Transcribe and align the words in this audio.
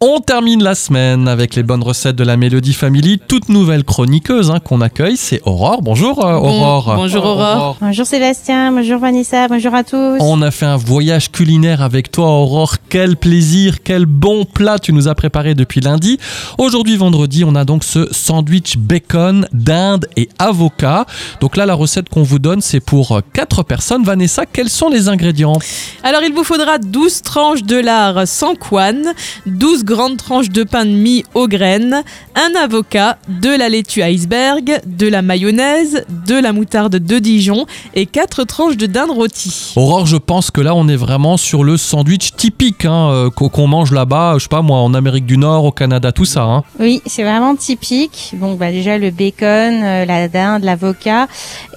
On 0.00 0.20
termine 0.20 0.62
la 0.62 0.76
semaine 0.76 1.26
avec 1.26 1.56
les 1.56 1.64
bonnes 1.64 1.82
recettes 1.82 2.14
de 2.14 2.22
la 2.22 2.36
Mélodie 2.36 2.72
Family. 2.72 3.18
Toute 3.18 3.48
nouvelle 3.48 3.82
chroniqueuse 3.82 4.48
hein, 4.48 4.60
qu'on 4.60 4.80
accueille, 4.80 5.16
c'est 5.16 5.40
Aurore. 5.44 5.82
Bonjour 5.82 6.24
euh, 6.24 6.34
Aurore. 6.34 6.94
bonjour 6.94 7.24
Aurore. 7.24 7.76
Bonjour 7.80 8.06
Sébastien, 8.06 8.70
bonjour 8.70 9.00
Vanessa, 9.00 9.48
bonjour 9.48 9.74
à 9.74 9.82
tous. 9.82 10.18
On 10.20 10.40
a 10.40 10.52
fait 10.52 10.66
un 10.66 10.76
voyage 10.76 11.32
culinaire 11.32 11.82
avec 11.82 12.12
toi 12.12 12.26
Aurore. 12.26 12.76
Quel 12.88 13.16
plaisir, 13.16 13.82
quel 13.82 14.06
bon 14.06 14.44
plat 14.44 14.78
tu 14.78 14.92
nous 14.92 15.08
as 15.08 15.16
préparé 15.16 15.56
depuis 15.56 15.80
lundi. 15.80 16.18
Aujourd'hui 16.58 16.96
vendredi, 16.96 17.42
on 17.42 17.56
a 17.56 17.64
donc 17.64 17.82
ce 17.82 18.06
sandwich 18.12 18.76
bacon, 18.76 19.48
dinde 19.52 20.06
et 20.16 20.28
avocat. 20.38 21.06
Donc 21.40 21.56
là, 21.56 21.66
la 21.66 21.74
recette 21.74 22.08
qu'on 22.08 22.22
vous 22.22 22.38
donne, 22.38 22.60
c'est 22.60 22.78
pour 22.78 23.20
4 23.32 23.64
personnes. 23.64 24.04
Vanessa, 24.04 24.46
quels 24.46 24.70
sont 24.70 24.90
les 24.90 25.08
ingrédients? 25.08 25.58
Alors 26.04 26.22
il 26.22 26.32
vous 26.32 26.44
faudra 26.44 26.78
12 26.78 27.22
tranches 27.22 27.64
de 27.64 27.80
lard 27.80 28.28
sans 28.28 28.54
couenne, 28.54 29.12
12 29.46 29.86
grandes 29.88 30.18
tranches 30.18 30.50
de 30.50 30.64
pain 30.64 30.84
de 30.84 30.90
mie 30.90 31.24
aux 31.32 31.48
graines, 31.48 32.02
un 32.34 32.60
avocat, 32.62 33.16
de 33.28 33.48
la 33.48 33.70
laitue 33.70 34.02
iceberg, 34.02 34.82
de 34.86 35.08
la 35.08 35.22
mayonnaise, 35.22 36.04
de 36.26 36.34
la 36.34 36.52
moutarde 36.52 36.96
de 36.96 37.18
Dijon 37.18 37.64
et 37.94 38.04
4 38.04 38.44
tranches 38.44 38.76
de 38.76 38.84
dinde 38.84 39.10
rôtie. 39.10 39.72
Aurore, 39.76 40.06
je 40.06 40.18
pense 40.18 40.50
que 40.50 40.60
là, 40.60 40.74
on 40.74 40.88
est 40.88 40.96
vraiment 40.96 41.38
sur 41.38 41.64
le 41.64 41.78
sandwich 41.78 42.32
typique 42.36 42.84
hein, 42.84 43.08
euh, 43.10 43.30
qu'on 43.30 43.66
mange 43.66 43.90
là-bas, 43.92 44.34
je 44.36 44.42
sais 44.42 44.48
pas 44.50 44.60
moi, 44.60 44.78
en 44.80 44.92
Amérique 44.92 45.24
du 45.24 45.38
Nord, 45.38 45.64
au 45.64 45.72
Canada, 45.72 46.12
tout 46.12 46.26
ça. 46.26 46.42
hein. 46.42 46.64
Oui, 46.78 47.00
c'est 47.06 47.22
vraiment 47.22 47.56
typique. 47.56 48.32
Bon, 48.34 48.56
bah 48.56 48.70
déjà 48.70 48.98
le 48.98 49.10
bacon, 49.10 49.82
euh, 49.82 50.04
la 50.04 50.28
dinde, 50.28 50.64
l'avocat, 50.64 51.28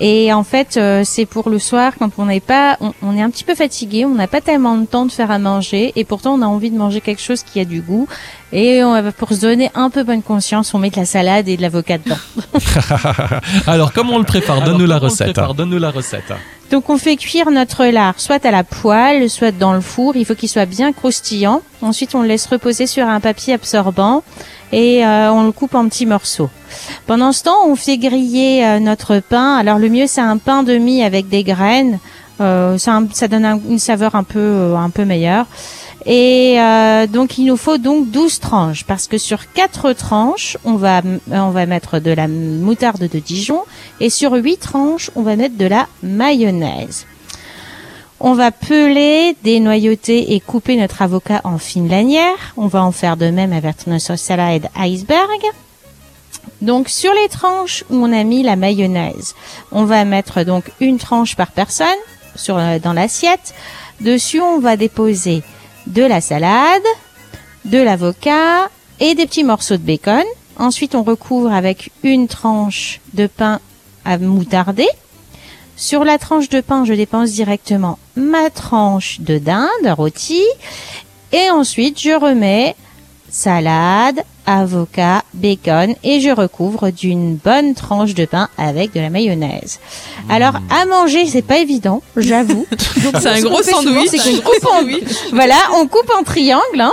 et 0.02 0.34
en 0.34 0.44
fait 0.44 0.76
euh, 0.76 1.04
c'est 1.06 1.26
pour 1.26 1.50
le 1.50 1.60
soir 1.60 1.94
quand 1.98 2.10
on 2.18 2.26
n'est 2.26 2.42
pas, 2.42 2.76
on, 2.82 2.92
on 3.02 3.16
est 3.16 3.22
un 3.22 3.30
petit 3.30 3.46
peu 3.46 3.56
fatigué, 3.56 4.04
on 4.06 4.16
n'a 4.16 4.28
pas 4.28 4.42
tellement 4.42 4.78
de 4.78 4.86
temps 4.86 5.06
de 5.06 5.12
faire 5.14 5.32
à 5.32 5.40
manger, 5.40 5.94
et 5.96 6.04
pourtant 6.04 6.34
on 6.34 6.42
a 6.42 6.46
envie 6.46 6.72
de 6.72 6.78
manger 6.78 7.00
quelque 7.00 7.22
chose 7.22 7.44
qui 7.44 7.60
a 7.62 7.66
du 7.66 7.80
goût, 7.82 8.01
et 8.54 8.84
on, 8.84 9.00
va- 9.02 9.12
pour 9.12 9.30
se 9.30 9.42
donner 9.42 9.72
un 9.76 9.90
peu 9.90 10.04
bonne 10.04 10.22
conscience, 10.24 10.74
on 10.74 10.80
met 10.80 10.90
de 10.90 10.98
la 10.98 11.06
salade 11.06 11.48
et 11.48 11.58
de 11.58 11.62
l'avocat 11.62 11.98
dedans. 11.98 12.18
Alors, 13.68 13.94
comment 13.94 14.14
on 14.16 14.20
le 14.20 14.26
prépare 14.26 14.62
Donne-nous 14.62 14.86
la 14.88 15.00
Donne-nous 15.00 15.80
la 15.80 15.90
recette. 15.92 16.34
Donc 16.72 16.90
on 16.90 16.98
fait 16.98 17.18
cuire 17.18 17.52
notre 17.52 17.84
lard 17.86 18.14
soit 18.18 18.46
à 18.46 18.52
la 18.52 18.64
poêle, 18.64 19.30
soit 19.30 19.52
dans 19.52 19.74
le 19.74 19.82
four. 19.82 20.16
Il 20.16 20.26
faut 20.26 20.36
qu'il 20.36 20.48
soit 20.48 20.66
bien 20.66 20.94
croustillant. 20.94 21.62
Ensuite 21.82 22.16
on 22.16 22.22
le 22.22 22.30
laisse 22.30 22.46
reposer 22.46 22.88
sur 22.88 23.06
un 23.06 23.20
papier 23.20 23.56
absorbant 23.56 24.24
et 24.72 25.06
euh, 25.06 25.34
on 25.34 25.44
le 25.44 25.52
coupe 25.52 25.76
en 25.76 25.90
petits 25.90 26.06
morceaux. 26.06 26.50
Pendant 27.08 27.34
ce 27.34 27.44
temps 27.44 27.66
on 27.68 27.76
fait 27.76 27.98
griller 27.98 28.66
euh, 28.66 28.80
notre 28.80 29.20
pain. 29.20 29.56
Alors 29.58 29.80
le 29.80 29.90
mieux 29.90 30.08
c'est 30.08 30.22
un 30.22 30.38
pain 30.38 30.64
de 30.64 30.76
mie 30.78 31.04
avec 31.04 31.28
des 31.28 31.44
graines. 31.44 32.00
Euh, 32.42 32.78
ça, 32.78 33.00
ça 33.14 33.28
donne 33.28 33.46
un- 33.46 33.60
une 33.70 33.80
saveur 33.80 34.16
un 34.16 34.24
peu 34.24 34.40
euh, 34.40 34.76
un 34.76 34.90
peu 34.90 35.06
meilleure. 35.06 35.46
Et 36.08 36.56
euh, 36.60 37.06
donc 37.06 37.38
il 37.38 37.46
nous 37.46 37.58
faut 37.58 37.78
donc 37.78 38.10
12 38.10 38.40
tranches 38.40 38.84
parce 38.86 39.08
que 39.08 39.20
sur 39.20 39.52
4 39.54 39.94
tranches, 39.94 40.58
on 40.66 40.74
va 40.74 41.02
on 41.32 41.52
va 41.52 41.66
mettre 41.68 42.00
de 42.00 42.10
la 42.12 42.28
moutarde 42.28 43.08
de 43.08 43.20
Dijon 43.20 43.62
et 44.00 44.10
sur 44.10 44.34
8 44.34 44.58
tranches, 44.58 45.12
on 45.16 45.22
va 45.22 45.36
mettre 45.36 45.58
de 45.58 45.68
la 45.68 45.88
mayonnaise. 46.02 47.06
On 48.20 48.34
va 48.34 48.52
peler, 48.52 49.36
dénoyauter 49.44 50.34
et 50.34 50.40
couper 50.40 50.76
notre 50.76 51.02
avocat 51.04 51.42
en 51.44 51.58
fines 51.58 51.90
lanières. 51.90 52.54
On 52.58 52.68
va 52.68 52.84
en 52.84 52.92
faire 52.92 53.18
de 53.18 53.30
même 53.30 53.52
avec 53.54 53.86
notre 53.88 54.16
salade 54.16 54.70
iceberg. 54.80 55.42
Donc 56.62 56.90
sur 56.90 57.12
les 57.14 57.30
tranches 57.30 57.84
où 57.92 57.96
on 57.96 58.12
a 58.14 58.24
mis 58.24 58.42
la 58.44 58.56
mayonnaise, 58.56 59.36
on 59.72 59.86
va 59.86 60.04
mettre 60.06 60.44
donc 60.44 60.72
une 60.80 60.98
tranche 60.98 61.36
par 61.36 61.48
personne 61.52 61.88
sur 62.36 62.58
euh, 62.58 62.80
dans 62.80 62.94
l'assiette. 62.94 63.54
Dessus, 64.00 64.42
on 64.42 64.60
va 64.60 64.78
déposer 64.78 65.44
de 65.88 66.04
la 66.04 66.22
salade, 66.22 66.84
de 67.66 67.78
l'avocat 67.78 68.70
et 69.00 69.16
des 69.16 69.26
petits 69.26 69.44
morceaux 69.44 69.78
de 69.78 69.84
bacon. 69.84 70.24
Ensuite, 70.58 70.96
on 70.96 71.04
recouvre 71.04 71.52
avec 71.52 71.92
une 72.04 72.28
tranche 72.28 73.00
de 73.14 73.28
pain 73.28 73.60
à 74.06 74.18
moutarder. 74.18 74.88
Sur 75.76 76.04
la 76.04 76.18
tranche 76.18 76.50
de 76.50 76.62
pain, 76.62 76.86
je 76.86 76.94
dépense 76.94 77.32
directement 77.32 77.98
ma 78.16 78.50
tranche 78.50 79.20
de 79.22 79.38
dinde 79.38 79.88
rôtie. 79.88 80.46
Et 81.32 81.50
ensuite, 81.50 82.00
je 82.00 82.12
remets 82.12 82.76
salade, 83.30 84.24
avocat, 84.60 85.24
bacon 85.34 85.96
et 86.04 86.20
je 86.20 86.30
recouvre 86.30 86.90
d'une 86.92 87.36
bonne 87.36 87.74
tranche 87.76 88.14
de 88.14 88.26
pain 88.26 88.50
avec 88.58 88.94
de 88.94 89.00
la 89.00 89.10
mayonnaise. 89.10 89.80
Alors, 90.30 90.54
à 90.70 90.86
manger, 90.86 91.26
c'est 91.28 91.42
pas 91.42 91.58
évident, 91.60 92.02
j'avoue. 92.18 92.66
Donc, 93.04 93.16
C'est 93.20 93.30
un 93.30 93.42
gros 93.42 93.62
souvent, 93.64 93.82
sandwich. 93.82 94.10
c'est 94.12 94.18
qu'on 94.18 94.38
coupe 94.42 94.66
en- 94.66 95.36
voilà, 95.36 95.56
on 95.76 95.88
coupe 95.88 96.12
en 96.18 96.24
triangle, 96.24 96.80
hein, 96.80 96.92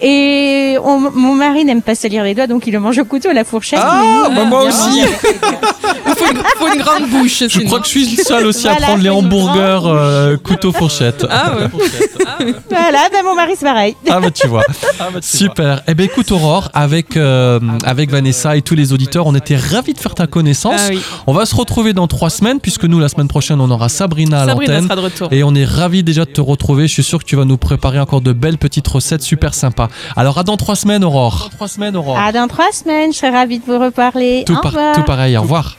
et 0.00 0.76
on- 0.84 0.98
mon 1.12 1.34
mari 1.34 1.64
n'aime 1.64 1.82
pas 1.82 1.94
salir 1.94 2.22
les 2.24 2.34
doigts, 2.34 2.46
donc 2.46 2.66
il 2.66 2.72
le 2.72 2.80
mange 2.80 2.98
au 2.98 3.04
couteau 3.04 3.30
à 3.30 3.32
la 3.34 3.44
fourchette. 3.44 3.80
Ah, 3.82 4.02
nous, 4.28 4.34
bah 4.34 4.40
on 4.42 4.46
moi 4.46 4.62
aussi. 4.64 5.00
Il 5.00 6.14
faut 6.14 6.30
une, 6.30 6.42
faut 6.56 6.74
une 6.74 6.80
grande 6.82 7.08
bouche. 7.08 7.42
Je 7.48 7.60
crois 7.66 7.80
que 7.80 7.86
je 7.86 7.90
suis 7.90 8.16
seul 8.16 8.46
aussi 8.46 8.68
à 8.68 8.74
prendre 8.76 9.02
les 9.02 9.10
hamburgers 9.10 9.80
euh, 9.86 10.36
couteau 10.36 10.72
fourchette. 10.72 11.26
Ah 11.30 11.52
ouais. 11.56 11.66
Voilà, 12.70 13.08
ben 13.12 13.22
mon 13.24 13.34
mari 13.34 13.52
c'est 13.56 13.64
pareil. 13.66 13.96
Ah 14.10 14.20
bah 14.20 14.30
tu 14.30 14.46
vois. 14.48 14.62
Super. 15.20 15.82
Eh 15.88 15.94
ben 15.94 16.04
écoute 16.04 16.30
Aurore, 16.32 16.70
avec 16.74 17.16
euh, 17.16 17.60
avec 17.84 18.10
Vanessa 18.10 18.56
et 18.56 18.62
tous 18.62 18.74
les 18.74 18.92
auditeurs, 18.92 19.26
on 19.26 19.34
était 19.34 19.56
ravis 19.56 19.92
de 19.94 19.98
faire 19.98 20.14
ta 20.14 20.26
connaissance. 20.26 20.74
Ah 20.78 20.88
oui. 20.90 21.00
On 21.26 21.32
va 21.32 21.46
se 21.46 21.54
retrouver 21.54 21.92
dans 21.92 22.06
trois 22.06 22.30
semaines 22.30 22.60
puisque 22.60 22.84
nous 22.84 22.98
la 22.98 23.08
semaine 23.08 23.28
prochaine 23.28 23.60
on 23.60 23.70
aura 23.70 23.88
Sabrina 23.88 24.42
à 24.42 24.46
Sabrina 24.46 24.72
l'antenne. 24.74 24.84
sera 24.84 24.96
de 24.96 25.00
retour. 25.00 25.28
Et 25.32 25.42
on 25.42 25.54
est 25.54 25.64
ravis 25.64 26.02
déjà 26.02 26.24
de 26.24 26.30
te 26.30 26.40
retrouver. 26.40 26.86
Je 26.88 26.92
suis 26.94 27.04
sûr 27.04 27.18
que 27.18 27.24
tu 27.24 27.36
vas 27.36 27.44
nous 27.44 27.56
préparer 27.58 27.98
encore 28.00 28.20
de 28.20 28.32
belles 28.32 28.58
petites 28.58 28.88
recettes 28.88 29.22
super 29.22 29.54
sympas. 29.54 29.88
Alors 30.16 30.38
à 30.38 30.42
dans 30.44 30.56
trois 30.56 30.76
semaines 30.76 31.04
Aurore. 31.04 31.48
Dans 31.50 31.56
trois 31.56 31.68
semaines 31.68 31.96
Aurore. 31.96 32.18
À 32.18 32.32
dans 32.32 32.48
trois 32.48 32.72
semaines, 32.72 33.12
je 33.12 33.18
serai 33.18 33.30
ravie 33.30 33.58
de 33.58 33.64
vous 33.66 33.78
reparler. 33.78 34.44
tout, 34.46 34.54
Au 34.56 34.60
par- 34.60 34.72
revoir. 34.72 34.94
tout 34.94 35.02
pareil. 35.04 35.36
Au 35.36 35.42
revoir. 35.42 35.76